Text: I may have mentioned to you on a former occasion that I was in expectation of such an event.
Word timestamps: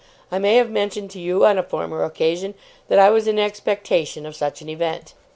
I 0.31 0.39
may 0.39 0.55
have 0.55 0.71
mentioned 0.71 1.11
to 1.11 1.19
you 1.19 1.45
on 1.45 1.59
a 1.59 1.61
former 1.61 2.03
occasion 2.03 2.55
that 2.87 2.97
I 2.97 3.11
was 3.11 3.27
in 3.27 3.37
expectation 3.37 4.25
of 4.25 4.35
such 4.35 4.59
an 4.63 4.67
event. 4.67 5.13